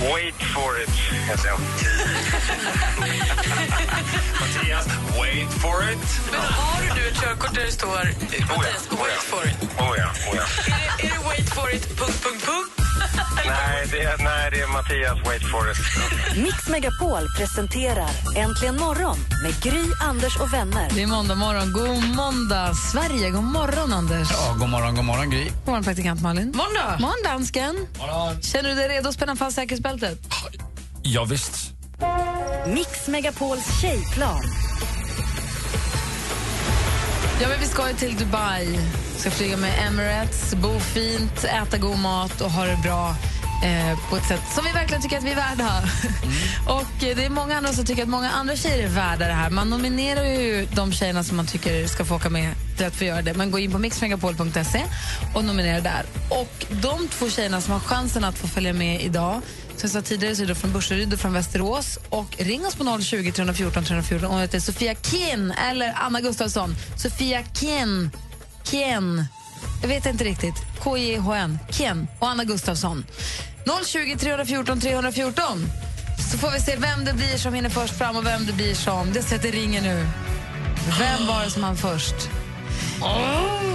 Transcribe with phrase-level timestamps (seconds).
[0.00, 0.88] Wait for it,
[1.28, 1.60] heter jag.
[4.40, 4.86] Mattias,
[5.20, 6.20] wait for it.
[6.30, 9.20] Men har du ett körkort där det står Mattias, Oh ja, oh wait ja.
[9.20, 9.70] for it?
[9.78, 10.42] Oh ja, oh ja.
[10.66, 12.79] Är det, är det wait for it, punkt, punkt, punkt?
[13.46, 15.78] Nej, det nej, det är Mattias, wait for it.
[16.36, 20.88] Mix Megapol presenterar Äntligen morgon med Gry, Anders och vänner.
[20.94, 21.72] Det är måndag morgon.
[21.72, 23.30] God måndag, Sverige.
[23.30, 24.28] God morgon, Anders.
[24.30, 25.44] Ja, god morgon, god morgon Gry.
[25.44, 26.46] God morgon, praktikant Malin.
[26.46, 26.96] Måndag!
[27.00, 27.86] morgon, dansken.
[27.98, 28.42] Morgon.
[28.42, 30.18] Känner du dig redo att spänna fast säkerhetsbältet?
[31.02, 31.72] Ja, visst.
[32.66, 34.40] Mix Megapols tjejplan.
[37.42, 38.78] Ja, men vi ska ju till Dubai.
[39.20, 43.16] Ska flyga med Emirates, bo fint, äta god mat och ha det bra
[43.64, 45.82] eh, på ett sätt som vi verkligen tycker att vi är värda.
[46.66, 49.32] och eh, Det är många andra som tycker att många andra tjejer är värda det
[49.32, 49.50] här.
[49.50, 53.04] Man nominerar ju de tjejerna som man tycker ska få åka med till att få
[53.04, 53.34] göra det.
[53.34, 54.84] Man går in på mixmegapol.se
[55.34, 56.04] och nominerar där.
[56.28, 59.42] Och De två tjejerna som har chansen att få följa med idag
[59.76, 61.98] som jag sa tidigare så är det från Burseryd och från Västerås.
[62.08, 64.30] Och ring oss på 020 314 314.
[64.30, 66.74] Hon heter Sofia Kien eller Anna Gustafsson.
[66.96, 68.10] Sofia Kien.
[68.64, 69.24] Kien.
[69.82, 70.54] Jag vet inte riktigt.
[70.80, 71.58] K-I-H-N.
[71.70, 73.04] Kien och Anna Gustafsson.
[73.86, 75.44] 020 314 314.
[76.32, 78.74] Så får vi se vem det blir som hinner först fram och vem det blir
[78.74, 79.12] som...
[79.12, 80.06] Det sätter ringer nu.
[80.98, 82.39] Vem var det som han först?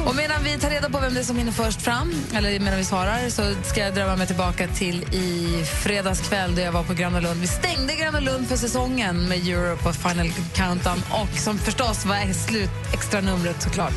[0.06, 2.78] Och medan vi tar reda på vem det är som hinner först fram, eller medan
[2.78, 6.84] vi svarar, så ska jag drömma mig tillbaka till i fredags kväll då jag var
[6.84, 7.42] på Gröna Lund.
[7.42, 12.34] Vi stängde Gröna Lund för säsongen med Europe och Final Countdown och som förstås var
[12.34, 13.94] slut extra numret såklart.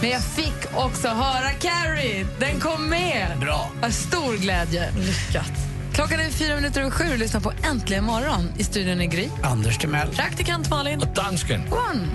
[0.00, 2.26] Men jag fick också höra Carrie.
[2.38, 3.38] Den kom med.
[3.40, 3.70] Bra.
[3.82, 4.90] Av stor glädje.
[4.96, 5.52] Lyckat.
[5.92, 8.52] Klockan är fyra minuter över sju och lyssnar på Äntligen morgon.
[8.58, 9.28] I studion är Gry.
[9.42, 10.08] Anders Timell.
[10.08, 11.00] Praktikant Malin.
[11.00, 11.62] Och dansken.
[11.70, 12.06] God morgon.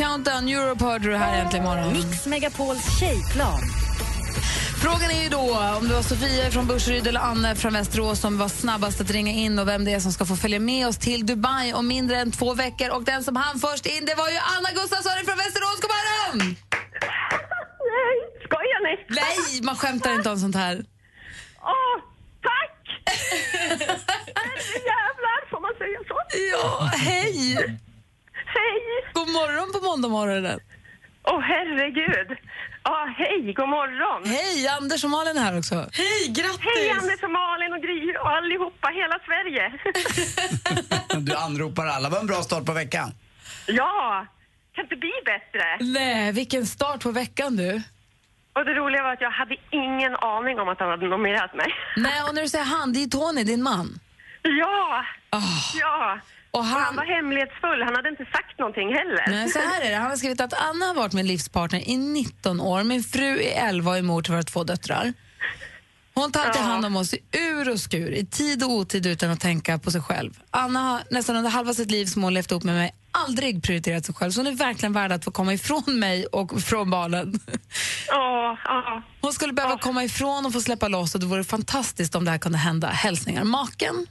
[0.00, 0.48] Countdown.
[0.48, 1.92] Europe hörde du här äntligen morgon.
[1.92, 3.60] Mix Megapols tjejplan.
[4.82, 8.38] Frågan är ju då om det var Sofia från Burseryd eller Anne från Västerås som
[8.38, 10.98] var snabbast att ringa in och vem det är som ska få följa med oss
[10.98, 12.90] till Dubai om mindre än två veckor.
[12.90, 15.80] Och den som hann först in det var ju Anna Gustafsson från Västerås.
[15.80, 16.56] God morgon!
[17.96, 19.04] Nej, skojar ni?
[19.08, 20.84] Nej, man skämtar inte om sånt här.
[21.62, 21.96] Åh,
[22.42, 22.76] tack!
[24.90, 26.16] Jävlar, får man säga så?
[26.52, 27.80] Ja, hej!
[29.32, 30.60] Morgon på måndagmorgonen.
[31.22, 32.38] Åh, herregud.
[32.84, 34.22] Ja, hej, god morgon.
[34.30, 35.74] Hej, Anders och Malin är här också.
[35.74, 36.60] Hej, grattis!
[36.76, 39.72] Hej, Anders och Malin och Gry och allihopa, hela Sverige.
[41.20, 42.08] Du anropar alla.
[42.08, 43.12] Vad en bra start på veckan.
[43.66, 44.26] ja,
[44.74, 45.76] kan inte bli bättre.
[45.80, 47.82] Nej, vilken start på veckan du.
[48.52, 51.66] Och det roliga var att jag hade ingen aning om att han hade nominerat mig.
[51.96, 53.98] Nej, och när du säger han, det är Tony, din man.
[54.42, 55.38] Ja, Ah,
[55.80, 56.18] ja.
[56.50, 56.96] Och Och han han...
[56.96, 59.24] var hemlighetsfull, han hade inte sagt någonting heller.
[59.28, 59.96] Nej, så här är det.
[59.96, 62.82] Han har skrivit att Anna har varit min livspartner i 19 år.
[62.84, 65.12] Min fru är 11 och är mor till våra två döttrar.
[66.14, 66.66] Hon tar alltid Ja.
[66.66, 69.90] hand om oss i ur och skur, i tid och otid utan att tänka på
[69.90, 70.32] sig själv.
[70.50, 74.04] Anna har nästan under halva sitt liv som hon levt upp med mig aldrig prioriterat
[74.06, 74.30] sig själv.
[74.30, 77.40] Så hon är verkligen värd att få komma ifrån mig och från barnen.
[78.08, 79.02] Ja, ja.
[79.20, 82.30] Hon skulle behöva komma ifrån och få släppa loss och det vore fantastiskt om det
[82.30, 82.88] här kunde hända.
[82.88, 84.06] Hälsningar maken.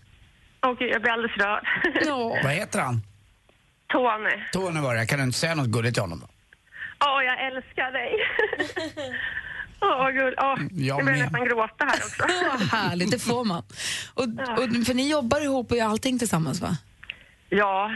[0.61, 1.67] Åh gud, jag blir alldeles rörd.
[2.05, 2.37] Ja.
[2.43, 3.01] Vad heter han?
[3.93, 4.43] Tony.
[4.53, 5.05] Tony var det.
[5.05, 6.19] Kan du inte säga något gulligt till honom?
[6.19, 6.27] då?
[7.05, 8.13] Åh, jag älskar dig.
[9.81, 10.33] Åh, gud.
[10.37, 11.19] Åh, Jag börjar med.
[11.23, 12.23] nästan gråta här också.
[12.49, 13.63] Vad härligt, det får man.
[14.13, 16.77] Och, och, för ni jobbar ihop och gör allting tillsammans va?
[17.49, 17.91] Ja,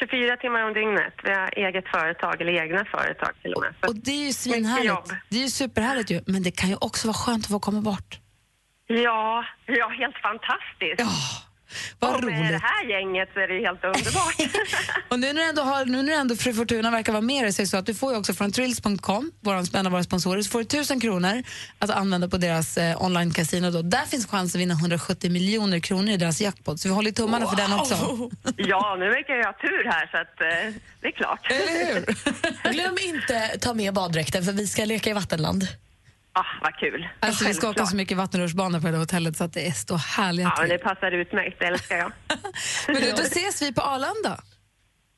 [0.00, 1.14] 24 timmar om dygnet.
[1.24, 3.74] Vi har eget företag, eller egna företag till och med.
[3.80, 4.86] Så Och det är ju svinhärligt.
[4.88, 5.08] jobb.
[5.28, 6.20] Det är ju superhärligt ju.
[6.26, 8.18] Men det kan ju också vara skönt att få komma bort.
[8.86, 10.98] Ja, ja, helt fantastiskt.
[10.98, 11.08] Ja.
[11.98, 12.62] Vad och med det roligt.
[12.62, 14.34] här gänget så är det ju helt underbart.
[15.08, 17.44] Och nu när du ändå, har, nu när du ändå Fru Fortuna verkar vara med
[17.44, 19.92] dig så är det så att du får ju också från Thrills.com, vår, en av
[19.92, 21.42] våra sponsorer, så får du tusen kronor
[21.78, 23.70] att använda på deras eh, online-casino.
[23.70, 23.82] Då.
[23.82, 27.46] Där finns chans att vinna 170 miljoner kronor i deras jackpot, så vi håller tummarna
[27.46, 27.94] för den också.
[28.56, 31.50] ja, nu verkar jag ha tur här så att eh, det är klart.
[31.50, 32.72] Eller hur?
[32.72, 35.68] Glöm inte ta med baddräkten för vi ska leka i vattenland.
[36.38, 37.08] Ah, vad kul.
[37.20, 39.72] Alltså, vi ska åka så mycket vattenrutschbanor på det här hotellet så att det är
[39.72, 41.56] så härliga Ja, men det passar utmärkt.
[41.60, 42.12] Det älskar jag.
[42.88, 44.40] Men du, då ses vi på Arlanda.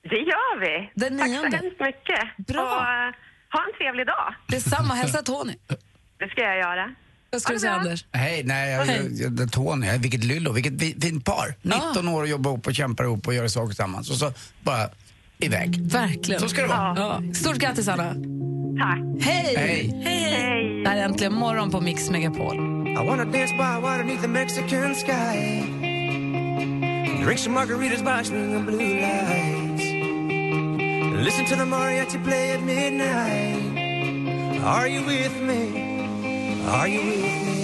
[0.02, 0.90] Det gör vi.
[0.94, 1.50] Den Tack nionde.
[1.50, 2.46] så hemskt mycket.
[2.46, 2.62] Bra.
[2.62, 3.14] Och, eh,
[3.52, 4.34] ha en trevlig dag.
[4.48, 5.54] Detsamma, hälsa Tony.
[6.18, 6.94] Det ska jag göra.
[7.30, 7.72] Vad ska du säga.
[7.72, 8.04] Anders?
[8.12, 11.54] Hej, nej, jag, jag, jag, Tony, vilket lyllo, vilket vi- fint par.
[11.62, 14.88] 19 år och jobbar ihop och kämpar ihop och gör saker tillsammans och så bara
[15.38, 15.90] iväg.
[15.92, 16.40] Verkligen.
[16.40, 16.94] Så ska det vara.
[16.96, 17.34] Ja.
[17.34, 18.14] Stort grattis Anna.
[18.80, 19.24] Tack.
[19.26, 19.54] Hej!
[19.56, 20.02] Hej.
[20.04, 20.59] Hej.
[20.82, 22.56] Det här är Äntligen morgon på Mix Megapol.
[22.88, 25.62] I wanna dance by water neath the Mexican sky.
[27.24, 29.84] Drink some margaritas by string of blue lights.
[31.24, 33.80] Listen to the mariachi play at midnight.
[34.64, 36.62] Are you with me?
[36.66, 37.59] Are you with me?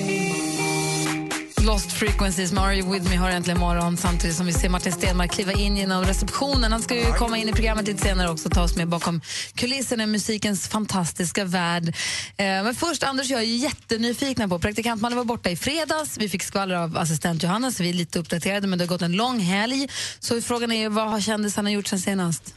[1.67, 4.93] Lost Frequencies med Are You With Me har äntligen morgon samtidigt som vi ser Martin
[4.93, 6.73] Stenmark kliva in genom receptionen.
[6.73, 9.21] Han ska ju komma in i programmet lite senare också och ta oss med bakom
[9.55, 11.89] kulisserna i musikens fantastiska värld.
[11.89, 16.43] Eh, men först, Anders jag är jättenyfikna på, praktikantmannen var borta i fredags, vi fick
[16.43, 19.41] skvaller av assistent Johanna så vi är lite uppdaterade men det har gått en lång
[19.41, 19.89] helg.
[20.19, 22.55] Så frågan är vad har kändisarna gjort sen senast?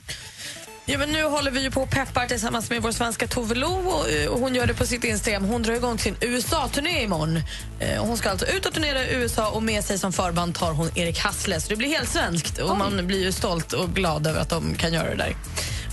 [0.91, 3.68] Ja, men nu håller vi ju på och peppar tillsammans med vår svenska Tove Lo
[3.68, 5.45] och, eh, och hon gör det på sitt Instagram.
[5.45, 7.41] Hon drar igång sin USA-turné imorgon.
[7.80, 10.71] Eh, hon ska alltså ut och turnera i USA och med sig som förband tar
[10.71, 11.62] hon Erik Hassle.
[11.62, 14.75] Så det blir helt svenskt och man blir ju stolt och glad över att de
[14.75, 15.36] kan göra det där.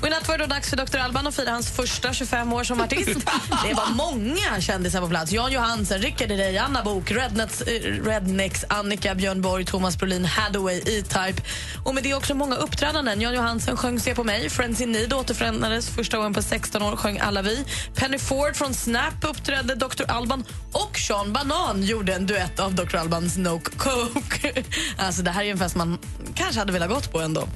[0.01, 0.99] Och I natt var det dags för Dr.
[0.99, 3.07] Alban att fira hans första 25 år som artist.
[3.69, 5.33] Det var många kändisar på plats.
[5.33, 10.79] Jan Johansen, Rickard Herrey, Anna Bok, Rednecks, eh, Rednecks Annika Björn Borg, Thomas Brolin, Hathaway,
[10.79, 11.43] E-Type.
[11.85, 13.21] Och med det också många uppträdanden.
[13.21, 14.51] Jan Johansen sjöng Se på mig.
[14.51, 16.97] Friends in Need återförenades första gången på 16 år.
[16.97, 17.65] sjöng Alla vi.
[17.95, 20.05] Penny Ford från Snap uppträdde Dr.
[20.09, 22.97] Alban och Sean Banan gjorde en duett av Dr.
[22.97, 24.65] Albans No Coke.
[24.99, 25.99] alltså det här är en fest man
[26.35, 27.49] kanske hade velat gått på ändå.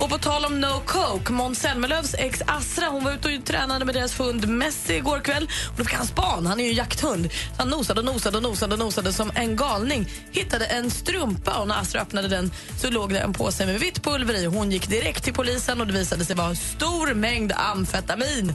[0.00, 2.86] Och på tal om No Coke, Måns Zelmerlöws ex Asra.
[2.86, 5.48] hon var ute och tränade med deras hund Messi igår kväll.
[5.70, 7.32] Och då fick han span, han är ju jakthund.
[7.32, 10.08] Så han nosade och nosade och nosade och nosade som en galning.
[10.32, 12.50] Hittade en strumpa och när Asra öppnade den
[12.80, 14.46] så låg det en påse med vitt pulver i.
[14.46, 18.52] Hon gick direkt till polisen och det visade sig vara en stor mängd amfetamin.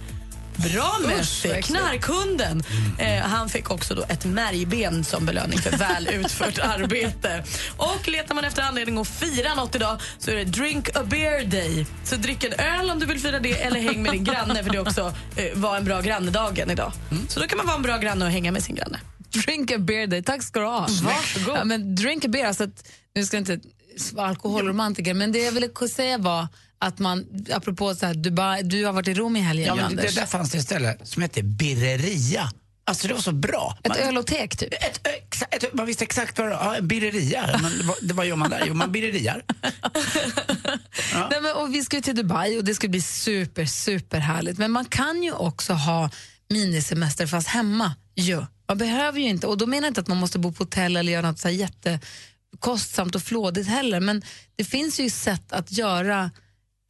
[0.55, 2.63] Bra Messi, knarkhunden.
[2.97, 7.43] Eh, han fick också då ett märgben som belöning för väl utfört arbete.
[7.77, 11.45] Och letar man efter anledning att fira något idag så är det Drink a beer
[11.45, 11.85] day.
[12.03, 14.71] Så drick en öl om du vill fira det eller häng med din granne för
[14.71, 16.93] det också eh, var en bra grannedagen idag.
[17.27, 18.99] Så då kan man vara en bra granne och hänga med sin granne.
[19.33, 20.23] Drink a beer day.
[20.23, 20.79] Tack ska du ha.
[20.79, 21.57] Varsågod.
[21.57, 23.69] Ja, men drink a beer, alltså att, nu ska jag inte
[24.13, 26.47] vara alkoholromantiker, men det jag ville säga var
[26.81, 29.81] att man, apropå så här, Dubai, du har varit i Rom i helgen, Ja, ju,
[29.81, 32.51] men det, där fanns det ett ställe som hette Birreria.
[32.83, 33.77] Alltså det var så bra.
[33.83, 34.73] Ett Man- ölotek typ.
[34.73, 36.75] Ett, exa, ett, man visste exakt vad det var.
[36.75, 37.59] Ja, birreria.
[37.61, 37.71] Men
[38.15, 38.63] vad gör man där?
[38.67, 39.43] Jo, man birreriar.
[41.29, 44.57] Nej, men, och vi ska ju till Dubai och det ska bli super, super härligt.
[44.57, 46.09] Men man kan ju också ha
[46.49, 47.95] minisemester fast hemma.
[48.13, 48.47] Ja.
[48.67, 50.97] Man behöver ju inte, och då menar jag inte att man måste bo på hotell
[50.97, 53.99] eller göra något så jättekostsamt och flådigt heller.
[53.99, 54.21] Men
[54.55, 56.31] det finns ju sätt att göra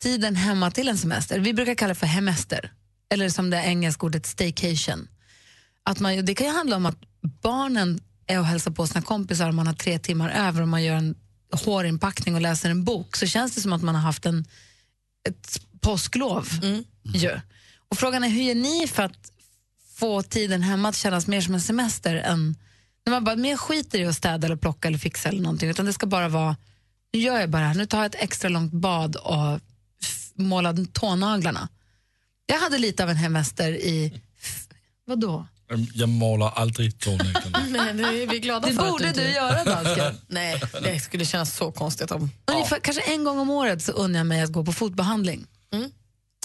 [0.01, 1.39] tiden hemma till en semester.
[1.39, 2.71] Vi brukar kalla det för hemester.
[3.09, 5.07] Eller som det engelska ordet staycation.
[5.83, 6.97] Att man, det kan ju handla om att
[7.41, 10.83] barnen är och hälsar på sina kompisar och man har tre timmar över och man
[10.83, 11.15] gör en
[11.51, 14.45] hårinpackning och läser en bok så känns det som att man har haft en,
[15.29, 16.47] ett påsklov.
[17.03, 17.39] ju.
[17.89, 19.31] Och frågan är hur gör ni för att
[19.95, 22.55] få tiden hemma att kännas mer som en semester än
[23.05, 25.85] när man bara mer skiter i att städa eller plocka eller fixa eller någonting utan
[25.85, 26.55] det ska bara vara,
[27.13, 29.59] nu gör jag bara det här, nu tar jag ett extra långt bad och
[30.41, 31.67] målar tånaglarna.
[32.45, 34.21] Jag hade lite av en hemester i,
[35.05, 35.47] vadå?
[35.93, 37.65] Jag målar aldrig tånaglarna.
[37.69, 40.15] Men vi är glada Det för att borde inte- du göra, dansken.
[40.27, 42.31] Nej, det skulle kännas så konstigt om...
[42.45, 45.47] Ungefär, Kanske en gång om året så unnar jag mig att gå på fotbehandling.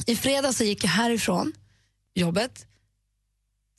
[0.07, 1.53] I fredags så gick jag härifrån
[2.15, 2.67] jobbet,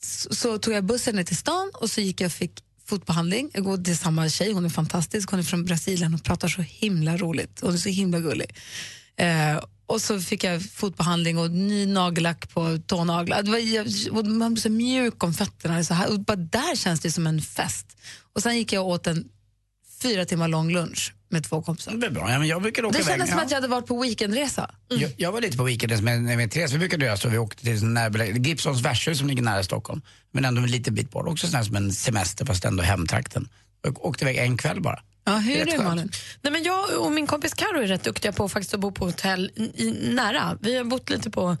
[0.02, 3.50] så, så tog jag bussen ner till stan och så gick jag och fick fotbehandling.
[3.54, 6.62] Jag går till samma tjej, hon är fantastisk, hon är från Brasilien och pratar så
[6.62, 7.58] himla roligt.
[7.62, 8.54] Hon är så himla gullig.
[9.16, 13.42] Eh, och så fick jag fotbehandling och ny nagellack på tånaglar.
[13.42, 13.86] Det var, jag,
[14.18, 15.84] och man blir så mjuk om fötterna.
[15.84, 17.86] Så här, och bara där känns det som en fest.
[18.32, 19.24] Och sen gick jag och åt en
[20.02, 21.92] fyra timmar lång lunch med två kompisar.
[21.92, 22.30] Det är bra.
[22.30, 23.44] Ja, men jag brukar åka Det kändes som Ja.
[23.44, 24.70] att jag hade varit på weekendresa.
[24.88, 27.28] Jag, jag var lite på weekenden med, med Therese, vi brukade göra så.
[27.28, 30.02] Vi åkte till närbelägen- Gibsons värdshus som ligger nära Stockholm.
[30.32, 31.28] Men ändå en liten bit bort.
[31.28, 33.48] Också sån som en semester fast ändå hemtrakten.
[33.86, 35.02] Och åkte iväg en kväll bara.
[35.28, 35.78] Ja, hur är det.
[35.84, 36.10] Malin?
[36.42, 39.04] Nej, men jag och min kompis Karo är rätt duktiga på faktiskt att bo på
[39.04, 40.58] hotell i, i, nära.
[40.60, 41.56] Vi har bott lite på...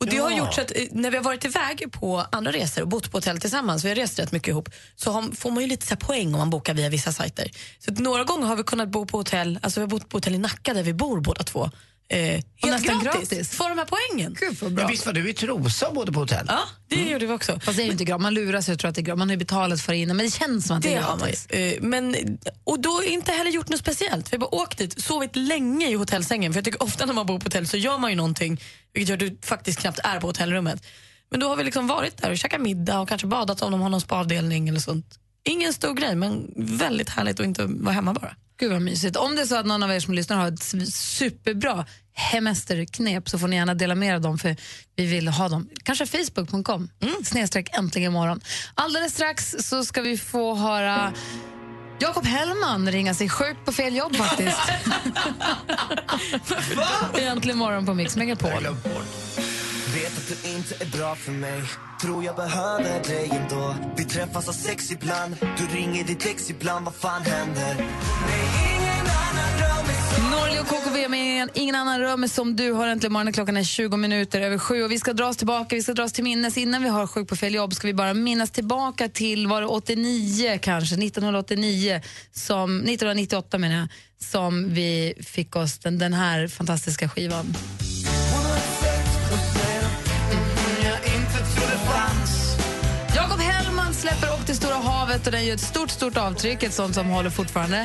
[0.00, 0.38] Och det har Ja.
[0.38, 3.16] gjort så att eh, när vi har varit iväg på andra resor och bott på
[3.16, 5.90] hotell tillsammans, vi har rest rätt mycket ihop, så har, får man ju lite så
[5.94, 7.50] här poäng om man bokar via vissa sajter.
[7.78, 10.16] Så att några gånger har vi kunnat bo på hotell, alltså vi har bott på
[10.16, 11.70] hotell i Nacka där vi bor båda två.
[12.12, 13.28] Eh, helt nästan gratis.
[13.28, 13.50] gratis.
[13.50, 14.36] Får de här poängen.
[14.40, 14.84] Gud vad bra.
[14.84, 16.44] Men visst var du i Trosa och bodde på hotell?
[16.48, 17.60] Ja, det gjorde vi också.
[17.60, 18.22] Fast det är ju inte gratis.
[18.22, 19.18] Man lurar sig och tror att det är gratis.
[19.18, 21.16] Man har ju betalat för in men det känns som att det, Det är har
[21.16, 21.46] man gratis.
[21.46, 22.16] Eh, Men,
[22.64, 24.32] och då inte heller gjort något speciellt.
[24.32, 26.52] Vi har bara åkt dit, sovit länge i hotellsängen.
[26.52, 28.60] För jag tycker ofta när man bor på hotell så gör man ju någonting
[28.92, 30.86] vilket gör att du faktiskt knappt är på hotellrummet.
[31.30, 33.80] Men då har vi liksom varit där och käkat middag och kanske badat om de
[33.80, 35.06] har någon spaavdelning eller sånt.
[35.44, 38.34] Ingen stor grej men väldigt härligt att inte vara hemma bara.
[38.60, 39.16] Gud vad mysigt.
[39.16, 40.62] Om det är så att någon av er som lyssnar har ett
[40.94, 44.56] superbra hemesterknep så får ni gärna dela med er av dem för
[44.96, 45.68] vi vill ha dem.
[45.82, 46.88] Kanske facebook.com
[47.24, 48.40] snedstreck äntligen imorgon.
[48.74, 51.12] Alldeles strax så ska vi få höra
[51.98, 54.58] Jakob Hellman ringa sig sjuk på fel jobb faktiskt.
[57.18, 58.62] Äntligen morgon på Mix Megapol.
[59.94, 61.62] Vet att du inte är bra för mig
[62.02, 66.84] Tror jag behöver dig ändå Vi träffas av sex ibland Du ringer ditt ex ibland,
[66.84, 67.74] vad fan händer?
[67.74, 72.56] Nej, ingen annan rör mig som Norli och KKV med Ingen annan rör mig som
[72.56, 73.32] du har äntligen morgonen.
[73.32, 76.04] Klockan är 20 minuter över sju och vi ska dra oss tillbaka, vi ska dra
[76.04, 76.58] oss till minnes.
[76.58, 79.66] Innan vi har sjuk på fel jobb ska vi bara minnas tillbaka till, var det
[79.66, 82.00] 89 kanske, 1989,
[82.32, 83.88] som, 1998 menar jag,
[84.18, 87.54] som vi fick oss den, den här fantastiska skivan.
[95.10, 97.78] Havet och den gör ett stort, stort avtryck, ett sånt som håller fortfarande.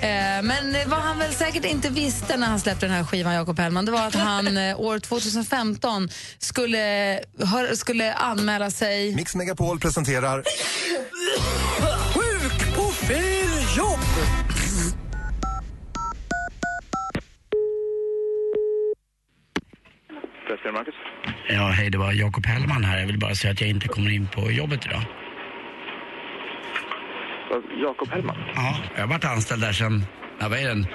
[0.00, 3.58] Eh, men vad han väl säkert inte visste när han släppte den här skivan, Jakob
[3.58, 6.08] Hellman, det var att han eh, år 2015
[6.38, 6.78] skulle,
[7.38, 9.14] hör, skulle anmäla sig...
[9.14, 10.42] Mix Megapol presenterar
[12.14, 14.00] Sjuk på fel jobb!
[21.48, 22.98] Ja, hej, det var Jakob Hellman här.
[22.98, 25.02] Jag vill bara säga att jag inte kommer in på jobbet idag.
[27.82, 28.36] Jakob Hellman?
[28.54, 30.04] Ja, jag har varit anställd där sedan,
[30.38, 30.86] ja, vad är den?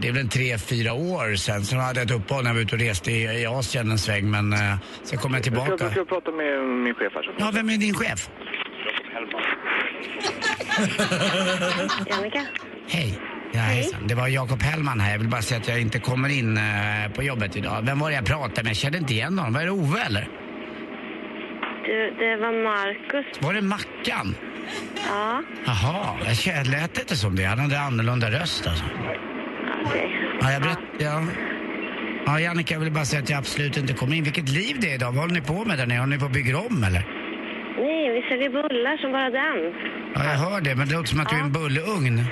[0.00, 1.64] Det är väl en tre, fyra år sedan.
[1.64, 3.98] Sen hade jag ett uppehåll när jag var ute och reste i, i Asien en
[3.98, 4.58] sväng, men eh,
[5.02, 5.84] sen kom jag Jag ska, tillbaka.
[5.84, 7.22] jag ska prata med min chef här.
[7.22, 7.30] Så.
[7.38, 8.30] Ja, vem är din chef?
[8.86, 9.42] Jakob Hellman.
[12.10, 12.40] Jannica?
[12.88, 13.18] Hej.
[13.52, 14.06] Ja, hejsan.
[14.06, 15.12] Det var Jakob Hellman här.
[15.12, 17.82] Jag vill bara säga att jag inte kommer in eh, på jobbet idag.
[17.82, 18.70] Vem var det jag pratade med?
[18.70, 19.52] Jag kände inte igen honom.
[19.54, 20.28] Var det Ove eller?
[21.84, 23.26] Du, det var Marcus.
[23.42, 24.34] Var det Mackan?
[25.08, 27.44] Ja, Jaha, jag lät inte som det.
[27.44, 28.84] Han hade annorlunda röst alltså.
[29.86, 30.10] okej.
[30.40, 31.22] Ja, jag berätt, ja.
[32.26, 34.24] Ja, Jannica, jag vill bara säga att jag absolut inte kommer in.
[34.24, 35.12] Vilket liv det är idag.
[35.12, 35.98] Vad håller ni på med där nere?
[35.98, 37.02] Håller ni på att bygga om eller?
[37.78, 39.58] Nej, vi säljer bullar som bara den.
[40.14, 42.24] Ja, jag hör det, men det låter som att du är en bullugn.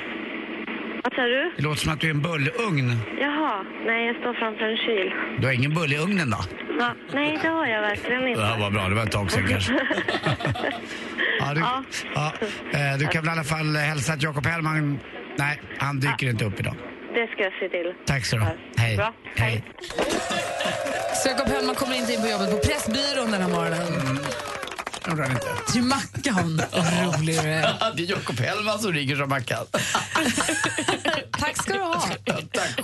[1.04, 1.52] Vad sa du?
[1.56, 2.88] Det låter som att du är en bullugn.
[3.20, 5.12] Jaha, nej jag står framför en kyl.
[5.40, 6.38] Du har ingen bull i ugnen då?
[6.78, 6.94] Va?
[7.12, 8.40] Nej, det har jag verkligen inte.
[8.40, 8.88] Ja, vad bra.
[8.88, 9.72] Det var ett tag sedan kanske.
[11.40, 11.82] Ja, du, Ja.
[12.14, 12.32] ja,
[12.92, 14.98] eh, du kan väl i alla fall hälsa att Jakob Hellman...
[15.38, 16.74] Nej, han dyker inte upp idag.
[17.14, 17.94] Det ska jag se till.
[18.06, 18.50] Tack så du ha.
[18.76, 18.96] Hej.
[18.96, 19.12] Bra.
[19.36, 19.64] Hej.
[21.22, 24.18] Så Jakob Hellman kommer inte in på jobbet på Pressbyrån den här morgonen.
[25.08, 25.72] Gjorde han inte.
[25.72, 26.62] Till Mackan.
[26.72, 27.96] Vad rolig du är.
[27.96, 29.66] det är Jakob Hellman som ringer som Mackan.
[31.38, 32.08] Tack ska du ha.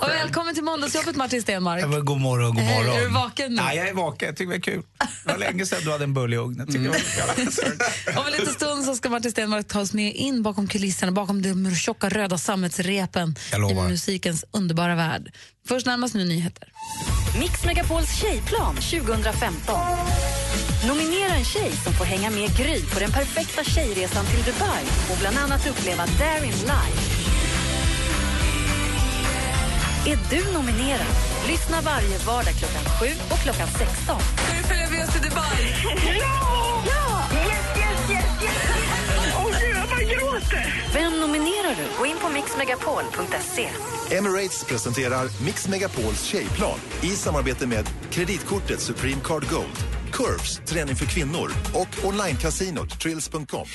[0.01, 1.83] Och välkommen till måndagsjobbet Martin Stenmark.
[1.83, 2.95] Ja, God morgon, god morgon.
[2.97, 3.61] är du vaken nu?
[3.61, 4.25] Ja, jag är vaken.
[4.27, 4.83] Jag tycker det är kul.
[5.25, 6.67] Det var länge sedan du hade en bull i ugnen.
[6.67, 8.17] Tycker jag.
[8.17, 11.41] Om en liten stund så ska Martin Stenmark ta oss med in bakom kulisserna, bakom
[11.41, 13.35] de tjocka röda sammetsrepen
[13.71, 15.31] i musikens underbara värld.
[15.67, 16.67] Först närmast nu nyheter.
[17.39, 19.79] Mix Megapols tjejplan 2015.
[20.87, 25.17] Nominera en tjej som får hänga med Gry på den perfekta tjejresan till Dubai och
[25.19, 26.99] bland annat uppleva Darin live.
[30.11, 31.15] Är du nominerad?
[31.47, 34.19] Lyssna varje vardag klockan 7 och klockan 16.
[34.19, 35.61] Ska du följa med oss till Dubai?
[36.85, 37.23] Ja!
[37.33, 39.33] Yes, yes, yes, yes!
[39.37, 40.83] Åh, gud, jag bara gråter!
[40.93, 41.85] Vem nominerar du?
[41.99, 43.69] Gå in på mixmegapol.se.
[44.17, 49.77] Emirates presenterar Mix Megapols tjejplan i samarbete med kreditkortet Supreme Card Gold,
[50.11, 53.67] Curves, träning för kvinnor och onlinekasinot Trills.com.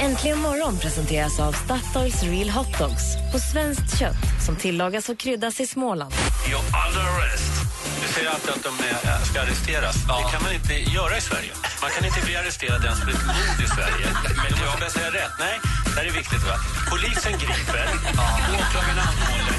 [0.00, 5.60] Äntligen morgon presenteras av Statoils Real Hot Dogs på svenskt kött som tillagas och kryddas
[5.60, 6.12] i Småland.
[6.12, 6.56] You're
[6.88, 7.52] under arrest.
[8.02, 9.96] Du säger alltid att de eh, ska arresteras.
[10.04, 11.52] Det kan man inte göra i Sverige.
[11.82, 14.06] Man kan inte bli arresterad ens för ett mord i Sverige.
[14.42, 15.34] Men du måste bara säga rätt.
[15.38, 16.42] Nej, det här är viktigt.
[16.48, 16.56] va?
[16.90, 17.86] Polisen griper,
[18.58, 19.56] åklagaren anhåller.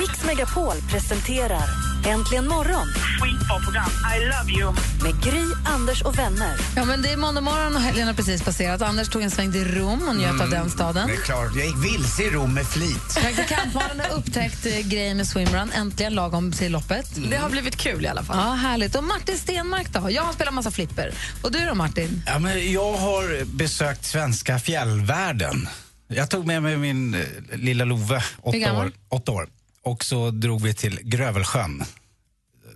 [0.00, 2.88] Mix Megapol presenterar Äntligen morgon
[3.20, 3.90] Skitbra program.
[4.16, 4.74] I love you.
[5.02, 6.56] med Gry, Anders och vänner.
[6.76, 8.82] Ja, men det är måndag morgon och helgen har precis passerat.
[8.82, 11.08] Anders tog en sväng till Rom och njöt av den staden.
[11.08, 13.14] Det är klart, jag gick vilse i Rom med flit.
[13.20, 17.06] Praktikantmannen har upptäckt eh, grejen med swimrun, äntligen lagom till loppet.
[17.30, 18.36] Det har blivit kul i alla fall.
[18.36, 18.94] Ja, härligt.
[18.94, 20.10] Och Martin Stenmark då?
[20.10, 21.12] Jag har spelat massa flipper.
[21.42, 22.22] Och du då Martin?
[22.26, 25.68] Ja, men jag har besökt svenska fjällvärlden.
[26.08, 27.20] Jag tog med mig min eh,
[27.52, 29.48] lilla Love, åtta år, åtta år.
[29.84, 31.84] Och så drog vi till Grövelsjön,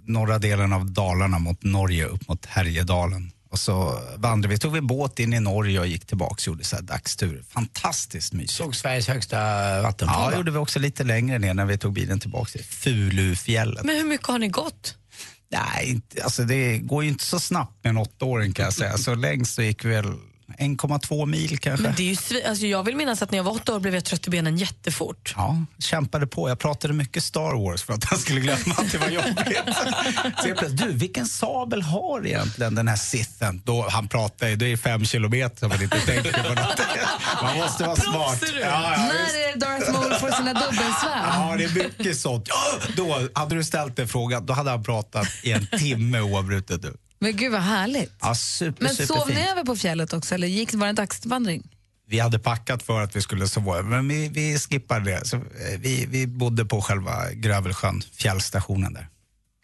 [0.02, 3.30] norra delen av Dalarna mot Norge, upp mot Härjedalen.
[3.50, 6.64] Och så vandrade vi, tog vi båt in i Norge och gick tillbaka och gjorde
[6.64, 7.44] så här dagstur.
[7.48, 8.52] Fantastiskt mysigt.
[8.52, 9.36] Såg Sveriges högsta
[9.82, 10.22] vattenfall.
[10.24, 13.84] Ja, det gjorde vi också lite längre ner när vi tog bilen tillbaka till Fulufjället.
[13.84, 14.96] Men hur mycket har ni gått?
[15.50, 18.98] Nej, inte, alltså det går ju inte så snabbt med en åttaåring kan jag säga.
[18.98, 20.14] Så längst så gick vi väl
[20.58, 21.82] 1,2 mil kanske.
[21.86, 23.80] Men det är ju svi- alltså, jag vill minnas att när jag var åtta år
[23.80, 25.34] blev jag trött i benen jättefort.
[25.36, 26.48] Ja, kämpade på.
[26.48, 29.36] Jag pratade mycket Star Wars för att han skulle glömma att det var jobbigt.
[30.42, 33.62] Så jag plötsligt, du vilken sabel har egentligen den här Sithen?
[33.64, 36.78] Då, han pratar ju, det är fem kilometer som man inte tänker på något.
[37.42, 38.42] Man måste vara smart.
[38.42, 39.34] Ja, ja, visst.
[39.34, 41.24] När är det Darth Maul får sina dubbelsvärd?
[41.34, 42.48] Ja, det är mycket sånt.
[42.48, 46.80] Ja, då hade du ställt den frågan, då hade han pratat i en timme oavbrutet.
[47.18, 48.12] Men gud vad härligt.
[48.20, 49.20] Ja, super, Men superfint.
[49.20, 51.70] sov ni över på fjället också eller gick, var det en dagsvandring?
[52.06, 55.26] Vi hade packat för att vi skulle sova men vi, vi skippade det.
[55.26, 55.42] Så, eh,
[55.78, 59.08] vi, vi bodde på själva Grövelsjön, fjällstationen där.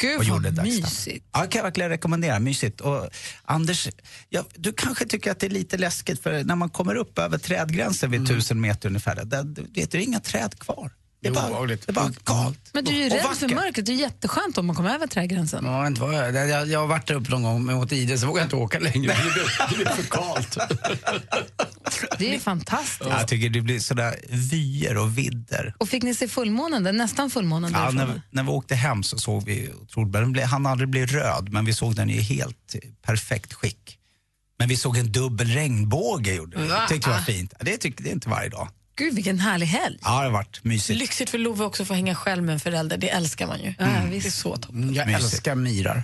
[0.00, 1.26] Gud och gjorde vad mysigt.
[1.32, 2.38] Ja, kan jag verkligen rekommendera.
[2.38, 2.80] Mysigt.
[2.80, 3.08] Och
[3.44, 3.88] Anders,
[4.28, 7.38] ja, du kanske tycker att det är lite läskigt för när man kommer upp över
[7.38, 10.92] trädgränsen vid tusen meter ungefär, där, vet du, det är inga träd kvar.
[11.22, 12.58] Det är, Det är bara, det är bara kallt.
[12.72, 13.86] Men du är ju rädd för mörkret.
[13.86, 15.64] Det är jätteskönt om man kommer över trädgränsen.
[15.64, 18.18] Ja, inte vad jag, jag, jag har varit där uppe någon gång men åt ide
[18.18, 19.14] så vågar jag inte åka längre.
[19.24, 20.56] Det blir, det blir för kallt.
[22.18, 23.10] Det är fantastiskt.
[23.10, 25.74] Jag tycker det blir sådär vyer och vidder.
[25.78, 26.82] Och fick ni se fullmånen?
[26.82, 26.92] där?
[26.92, 30.20] Nästan fullmånen Ja, när, när vi åkte hem så såg vi otroligt bra.
[30.20, 33.96] Den blev- Han aldrig blev röd, men vi såg den i helt perfekt skick.
[34.58, 36.68] Men vi såg en dubbel regnbåge, gjorde vi.
[36.68, 36.86] Va?
[36.88, 37.52] tyckte det var fint.
[37.60, 38.68] Det tycker det är inte varje dag.
[39.00, 39.98] Gud vilken härlig helg.
[40.02, 40.98] Ja, det har varit mysigt.
[40.98, 42.96] Lyxigt för Love också att få hänga själv med en förälder.
[42.96, 43.74] Det älskar man ju.
[43.78, 44.26] Ja, Det visst.
[44.26, 44.82] är så toppen.
[44.82, 45.24] Mm, Jag Mysigt.
[45.24, 46.02] älskar myrar.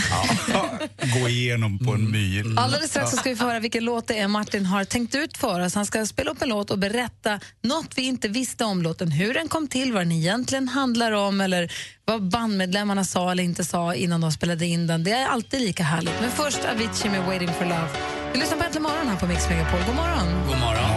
[1.20, 2.58] Gå igenom på en myr.
[2.58, 5.36] Alldeles strax så ska vi få höra vilken låt det är Martin har tänkt ut
[5.36, 5.74] för oss.
[5.74, 9.10] Han ska spela upp en låt och berätta något vi inte visste om låten.
[9.12, 11.72] Hur den kom till, vad den egentligen handlar om eller
[12.04, 15.04] vad bandmedlemmarna sa eller inte sa innan de spelade in den.
[15.04, 16.14] Det är alltid lika härligt.
[16.20, 17.88] Men först Avicii med Waiting for love.
[18.32, 19.80] Vi lyssnar på Äntligen morgon här på Mix Megapol.
[19.86, 20.46] God morgon.
[20.48, 20.89] God morgon.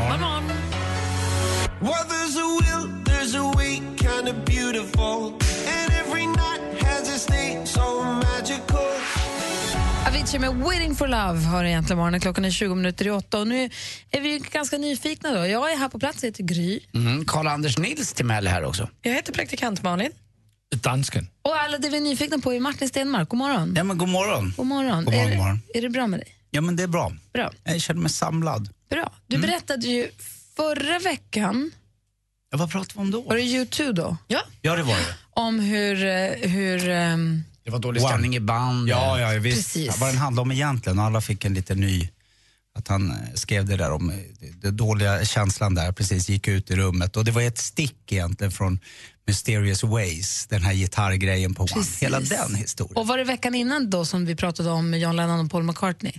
[1.84, 5.34] Well, there's a will, there's a way, kind of beautiful.
[5.76, 8.90] And every night has a state so magical.
[10.08, 12.20] Avicii med Waiting for love har egentligen morgonen.
[12.20, 13.70] Klockan är 20 minuter i åtta och nu
[14.12, 15.32] är vi ganska nyfikna.
[15.32, 15.46] Då.
[15.48, 16.80] Jag är här på plats, jag heter Gry.
[16.94, 18.90] Mm, Karl-Anders Nils Timell här också.
[19.02, 20.12] Jag heter praktikant Malin.
[20.76, 21.28] Dansken.
[21.42, 23.30] Och alla det vi är nyfikna på är Martin Stenmark.
[23.30, 23.74] God morgon.
[23.78, 24.54] Ja, men god morgon.
[24.58, 25.06] God morgon.
[25.06, 25.60] God morgon, är, god morgon.
[25.74, 26.36] är det bra med dig?
[26.52, 27.12] Ja, men det är bra.
[27.34, 27.52] Bra.
[27.64, 28.70] Jag känner mig samlad.
[28.90, 29.12] Bra.
[29.28, 29.50] Du Mm.
[29.50, 30.10] berättade ju
[30.56, 31.72] förra veckan,
[32.52, 33.22] Ja, vad pratade vi om då?
[33.22, 34.18] var det U2 då?
[34.28, 34.42] Ja.
[34.62, 35.16] Ja, det var det.
[35.30, 36.06] Om hur...
[36.06, 38.10] eh, hur ehm, Det var dålig One.
[38.10, 38.90] stämning i band.
[38.90, 39.58] Ja, ja visst.
[39.74, 39.98] Precis.
[40.00, 41.00] Vad den handlade om egentligen.
[41.00, 42.10] Och alla fick en lite ny...
[42.76, 44.16] Att han eh, skrev det där om eh,
[44.62, 47.18] den dåliga känslan där, precis gick ut i rummet.
[47.18, 48.80] Och det var ett stick egentligen från
[49.28, 51.74] Mysterious Ways, den här gitarrgrejen på One.
[51.74, 52.04] Precis.
[52.04, 52.96] Hela den historien.
[52.98, 56.14] och var det veckan innan då som vi pratade om John Lennon och Paul McCartney?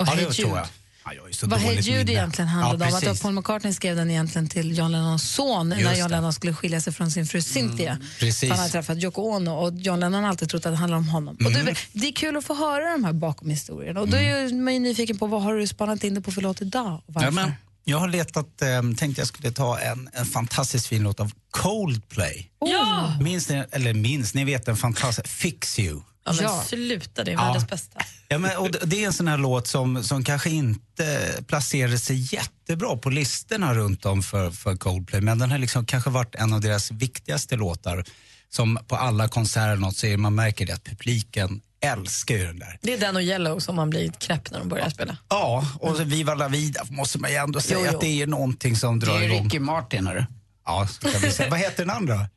[0.00, 0.66] Och ja, Hey det tror jag.
[1.04, 3.12] Ja, är Vad Hey Jude egentligen handlade ja, om.
[3.12, 3.22] Att.
[3.22, 6.00] Paul McCartney skrev den egentligen till John Lennons son när Just John det.
[6.04, 7.98] Mm, Lennon skulle skilja sig från sin fru Cynthia.
[8.18, 8.50] precis.
[8.50, 11.08] Han hade träffat Yoko Ono och John Lennon har alltid trott att det handlar om
[11.08, 11.36] honom.
[11.44, 11.64] Och Mm.
[11.66, 14.00] det, det är kul att få höra de här bakom historierna.
[14.00, 16.30] Och då är ju man ju nyfiken på vad har du spanat in det på
[16.32, 16.94] för låt idag?
[17.06, 17.26] Och varför?
[17.26, 17.52] Ja, men,
[17.84, 22.50] jag har letat, eh, tänkte jag skulle ta en, en fantastiskt fin låt av Coldplay.
[22.60, 23.16] Ja!
[23.20, 26.00] Minns ni, eller minns, ni vet den fantastiska Fix You.
[26.36, 26.62] Ja, men Ja.
[26.66, 27.44] sluta, det är Ja.
[27.44, 28.00] världens bästa.
[28.28, 31.98] Ja, men, och det- det är en sån här låt som, som kanske inte placerade
[31.98, 36.34] sig jättebra på listorna runt om för, för Coldplay, men den har liksom kanske varit
[36.34, 38.04] en av deras viktigaste låtar.
[38.48, 42.58] Som på alla konserter något så är man märker det att publiken älskar ju den
[42.58, 42.78] där.
[42.82, 45.16] Det är den och Yellow som man blir knäpp när de börjar spela.
[45.28, 47.94] Ja, och så Viva la vida måste man ju ändå säga Jo, jo.
[47.94, 49.44] att det är någonting som Det drar är igång.
[49.44, 50.24] Ricky Martin, hörru.
[50.66, 51.50] Ja, så kan vi säga.
[51.50, 52.28] Vad heter den andra?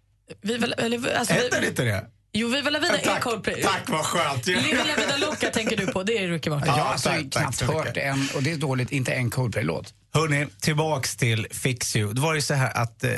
[0.42, 2.06] Vi vill, eller, alltså, Heter vi, inte det?
[2.34, 3.62] Jo, Viva la vida är Tack, Coldplay.
[3.62, 4.48] tack vad skönt.
[4.48, 6.68] Viva la vida loca tänker du på, det är Ricky Martin.
[6.68, 7.86] Jag Ja, har alltså tack, tack knappt så mycket.
[7.86, 9.94] hört en, och det är dåligt, inte en Coldplay-låt.
[10.14, 12.14] Hörni, tillbaks till Fix You.
[12.14, 13.12] Det var ju så här att eh,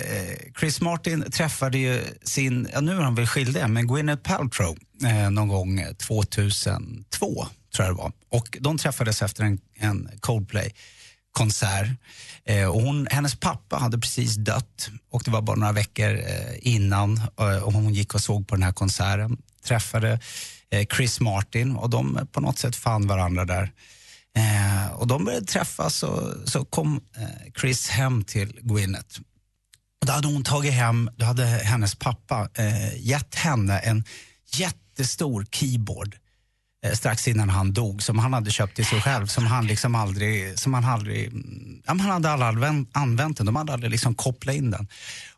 [0.59, 4.77] Chris Martin träffade ju sin, ja nu är han väl skild igen, men Gwyneth Paltrow
[5.05, 8.11] eh, någon gång eh, 2002 tror jag det var.
[8.29, 10.75] Och de träffades efter en, en Coldplay-konsert
[11.35, 11.87] konsert.
[12.45, 16.55] Eh, och hon, hennes pappa hade precis dött och det var bara några veckor eh,
[16.61, 19.37] innan eh, och hon gick och såg på den här konserten.
[19.67, 20.19] träffade
[20.95, 23.71] Chris Martin och de på något sätt fann varandra där.
[24.93, 27.01] Och de började träffas och så kom
[27.61, 29.19] Chris hem till Gwyneth.
[30.01, 34.03] Och då hade hon tagit hem, då hade hennes pappa eh, gett henne en
[34.53, 36.15] jättestor keyboard
[36.93, 40.59] strax innan han dog som han hade köpt till sig själv som han liksom aldrig,
[40.59, 41.31] som han aldrig,
[41.85, 44.87] ja, han hade aldrig använt, den, de hade aldrig liksom kopplat in den.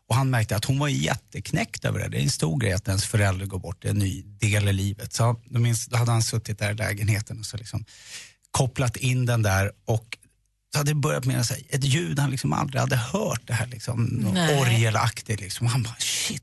[0.08, 2.08] Och han märkte att hon var jätteknäckt över det.
[2.08, 4.68] Det är en stor grej att ens förälder går bort, det är en ny del
[4.68, 5.12] i livet.
[5.12, 7.84] Så då, minns, då hade han suttit där i lägenheten och så liksom
[8.50, 10.18] kopplat in den där och
[10.72, 13.66] så hade det börjat med sig, ett ljud han liksom aldrig hade hört, det här
[13.66, 14.26] liksom,
[14.60, 15.40] orgelaktigt.
[15.40, 15.66] Liksom.
[15.66, 16.42] Han bara shit.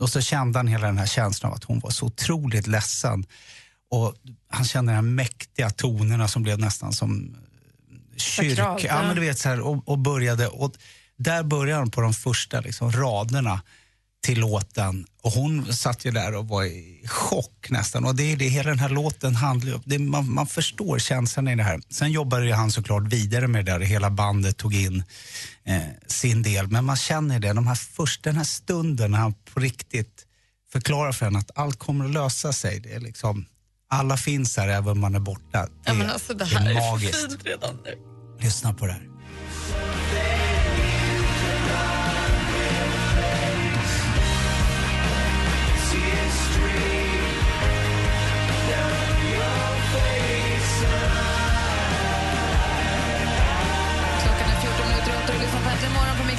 [0.00, 3.24] Och så kände han hela den här känslan av att hon var så otroligt ledsen.
[3.90, 4.14] Och
[4.50, 7.36] han kände de här mäktiga tonerna som blev nästan som
[8.16, 8.56] kyrk.
[8.56, 9.02] Sakralt, Ja, ja.
[9.02, 10.48] men du vet, så här, och, och började.
[10.48, 10.74] Och
[11.16, 13.60] där började han på de första liksom, raderna
[14.22, 15.06] till låten.
[15.22, 18.04] Och hon satt ju där och var i chock nästan.
[18.04, 20.10] Och det är det hela den här låten handlar om.
[20.10, 21.80] Man, man förstår känslan i det här.
[21.90, 23.80] Sen jobbade ju han såklart vidare med det där.
[23.80, 25.02] Hela bandet tog in
[25.64, 26.68] eh, sin del.
[26.68, 30.24] Men man känner det, de här först, den här stunden när han på riktigt
[30.72, 32.80] förklarar för henne att allt kommer att lösa sig.
[32.80, 33.46] Det är liksom,
[33.90, 35.66] alla finns här även om man är borta.
[35.84, 37.38] Det, Ja, alltså, det det är är magiskt.
[38.40, 39.07] Lyssna på det här.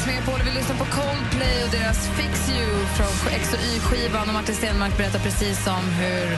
[0.10, 0.40] Megapol.
[0.46, 4.28] Vi lyssnar på Coldplay och deras Fix You från X och Y-skivan.
[4.28, 6.38] Och Martin Stenmark berättar precis om hur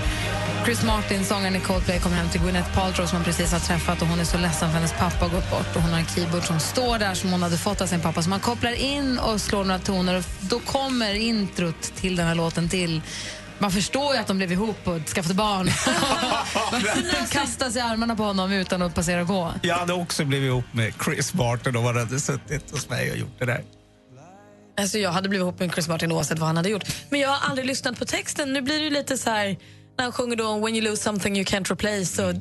[0.65, 4.01] Chris Martin, sångaren i Coldplay, kom hem till Gwyneth Paltrow som hon precis har träffat
[4.01, 6.05] och hon är så ledsen för hennes pappa har gått bort och hon har en
[6.05, 8.21] keyboard som står där som hon hade fått av sin pappa.
[8.21, 12.35] Så man kopplar in och slår några toner och då kommer introt till den här
[12.35, 13.01] låten till
[13.61, 15.65] man förstår ju att de blev ihop och skaffade barn.
[16.71, 19.53] Man kastar sig i armarna på honom utan att passera gå.
[19.61, 23.17] Jag hade också blivit ihop med Chris Martin om han hade suttit hos mig och
[23.17, 23.63] gjort det där.
[24.77, 26.83] Alltså jag hade blivit ihop med Chris Martin oavsett vad han hade gjort.
[27.09, 28.53] Men jag har aldrig lyssnat på texten.
[28.53, 29.57] Nu blir det ju lite så här
[29.97, 32.25] när han sjunger då When you lose something you can't replace.
[32.25, 32.35] Och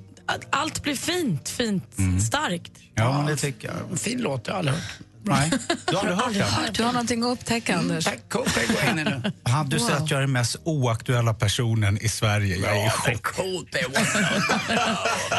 [0.50, 1.84] allt blir fint, fint,
[2.28, 2.72] starkt.
[2.94, 4.00] Ja, det tycker jag.
[4.00, 5.09] Fin låt, jag har aldrig hört.
[5.22, 5.50] Nej,
[5.86, 6.72] du har aldrig hört den?
[6.72, 8.04] Du har någonting att upptäcka, Anders.
[8.04, 8.20] Tack,
[8.90, 9.32] in i nu.
[9.42, 12.56] Han, du säger att jag är den mest oaktuella personen i Sverige.
[12.56, 13.26] Jag är i chock.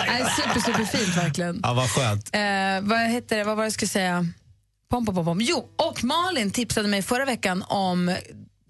[0.08, 1.60] Nej, super, super fint verkligen.
[1.64, 2.30] Ja, vad skönt.
[2.36, 2.42] Eh,
[2.82, 3.44] vad heter det?
[3.44, 4.26] Vad var det jag skulle säga?
[4.90, 5.42] Pom, pom, pom, pom.
[5.42, 8.16] Jo, och Malin tipsade mig förra veckan om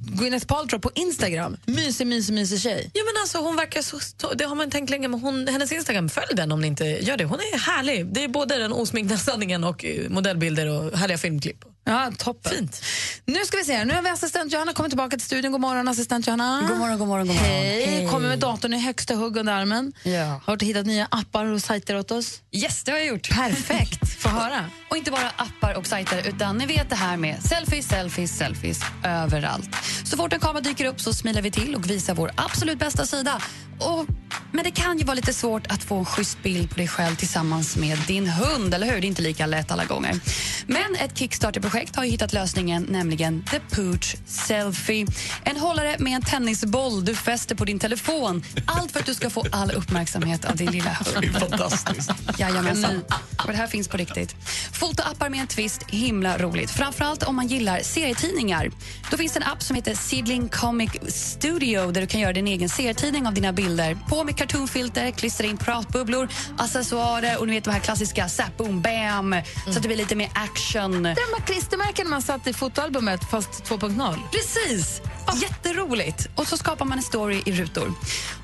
[0.03, 1.57] Gwyneth Paltrow på Instagram.
[1.65, 2.91] Mysig, mysig, mysig tjej.
[2.93, 6.09] Ja, men alltså, hon verkar så, det har man tänkt länge, men hon, hennes Instagram,
[6.09, 7.25] följ den om ni inte gör det.
[7.25, 8.05] Hon är härlig.
[8.05, 11.65] Det är både den osminkade sanningen och eh, modellbilder och härliga filmklipp.
[11.85, 12.51] Ja, toppen.
[12.51, 12.83] Fint.
[13.25, 15.51] Nu ska vi se, nu har vi assistent Johanna kommit tillbaka till studion.
[15.51, 16.65] God morgon assistent Johanna.
[16.69, 17.51] God morgon, god morgon, god morgon.
[17.51, 17.85] Hej.
[17.85, 18.07] Hej.
[18.07, 19.93] Kommer med datorn i högsta hugg under armen.
[20.03, 20.41] Ja.
[20.45, 22.41] Har du hittat nya appar och sajter åt oss?
[22.51, 23.29] Yes, det har jag gjort.
[23.29, 24.09] Perfekt.
[24.19, 24.65] Få höra.
[24.89, 28.81] Och inte bara appar och sajter, utan ni vet det här med selfies, selfies, selfies
[29.03, 29.69] överallt.
[30.03, 33.05] Så fort en kamera dyker upp så smilar vi till och visar vår absolut bästa
[33.05, 33.41] sida.
[33.79, 34.05] Och,
[34.51, 37.15] men det kan ju vara lite svårt att få en schysst bild på dig själv
[37.15, 39.01] tillsammans med din hund, eller hur?
[39.01, 40.19] Det är inte lika lätt alla gånger.
[40.67, 41.15] Men ett
[41.71, 45.05] Kickstarter-projekt har ju hittat lösningen, nämligen The Pooch Selfie.
[45.43, 48.43] En hållare med en tennisboll du fäster på din telefon.
[48.65, 51.21] Allt för att du ska få all uppmärksamhet av din lilla hund.
[51.21, 52.11] Det är fantastiskt.
[52.37, 53.03] Jajamensan.
[53.45, 54.35] Och det här finns på riktigt.
[54.73, 56.71] Fotoappar med en twist, himla roligt.
[56.71, 58.71] Framförallt om man gillar serietidningar.
[59.11, 62.47] Då finns det en app som heter Seedling Comic Studio där du kan göra din
[62.47, 63.97] egen serietidning av dina bilder.
[64.09, 68.81] På med cartoonfilter, klistra in pratbubblor, accessoarer och ni vet de här klassiska zap, boom,
[68.81, 71.03] bam så att det blir lite mer action.
[71.61, 74.17] Klistermärken man satt i fotoalbumet fast 2.0.
[74.31, 75.01] Precis!
[75.41, 76.27] Jätteroligt.
[76.35, 77.93] Och så skapar man en story i rutor.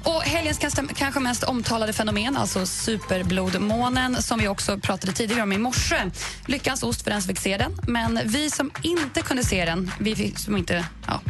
[0.03, 0.57] Och helgens
[0.95, 6.11] kanske, mest omtalade fenomen, alltså superblodmånen som vi också pratade tidigare om i morse.
[6.45, 7.71] Lyckans ost för den som fick se den.
[7.87, 11.21] Men vi som inte kunde se den, vi som inte ja,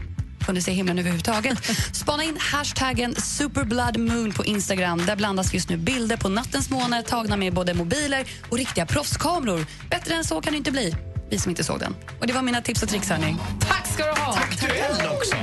[0.45, 1.57] kunde se himlen överhuvudtaget.
[1.95, 5.05] Spana in hashtaggen superbloodmoon på Instagram.
[5.05, 9.65] Där blandas just nu bilder på nattens måne tagna med både mobiler och riktiga proffskameror.
[9.89, 10.95] Bättre än så kan det inte bli.
[11.29, 11.95] Vi som inte såg den.
[12.19, 13.09] Och Det var mina tips och tricks.
[13.09, 13.35] Hörni.
[13.59, 14.33] Tack ska du ha.
[14.33, 15.35] Aktuell också.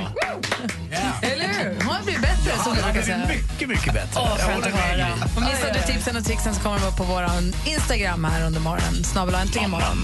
[1.21, 1.75] Eller hur?
[1.83, 3.27] Hon har blivit bättre, som du brukar säga.
[3.27, 4.09] Mycket, mycket bättre.
[4.15, 5.07] Åh, Jag skönt att höra.
[5.35, 7.25] Och missar du tipsen och tricksen så kommer de vara på vår
[7.65, 9.03] Instagram här under morgonen.
[9.03, 9.97] Snabel äntligen morgon.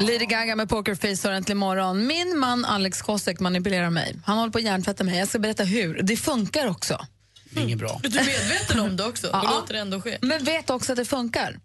[0.00, 2.06] Lady Gaga med Pokerface har äntligen morgon.
[2.06, 4.16] Min man Alex Kosek manipulerar mig.
[4.24, 5.18] Han håller på att hjärntvätta mig.
[5.18, 6.02] Jag ska berätta hur.
[6.02, 7.06] Det funkar också.
[7.50, 8.00] Det är inget bra.
[8.04, 9.28] Är du medveten om det också?
[9.28, 10.18] Och låter det ändå ske?
[10.22, 11.60] Men vet också att det funkar.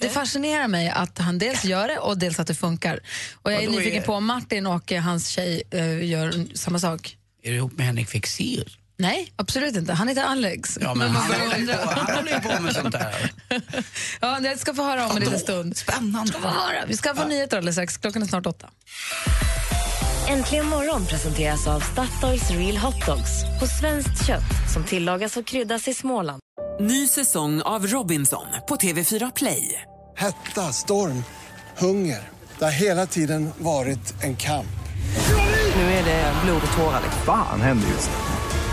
[0.00, 3.00] Det fascinerar mig att han dels gör det och dels att det funkar.
[3.34, 6.78] Och jag Ja, är nyfiken är- på om Martin och hans tjej eh, gör samma
[6.78, 7.16] sak.
[7.42, 8.78] Är du ihop med Henrik Fexeus?
[9.02, 9.92] Nej, absolut inte.
[9.92, 10.78] Han heter Alex.
[10.80, 13.32] Ja, men han håller på, han håller ju på med sånt där.
[14.20, 15.76] Ja, jag ska få höra om en liten stund.
[15.76, 16.32] Spännande.
[16.32, 16.86] Ska få höra.
[16.86, 17.96] Vi ska få nyheter alldeles strax.
[17.96, 18.66] Klockan är snart åtta.
[20.28, 25.88] Äntligen morgon presenteras av Statoils Real Hot Dogs på svenskt kött som tillagas och kryddas
[25.88, 26.40] i Småland.
[26.80, 29.82] Ny säsong av Robinson på TV4 Play.
[30.16, 31.24] Hetta, storm,
[31.78, 32.28] hunger.
[32.58, 34.66] Det har hela tiden varit en kamp.
[35.76, 37.00] Nu är det blod och tårar.
[37.04, 37.22] liksom.
[37.26, 38.31] Fan händer just nu.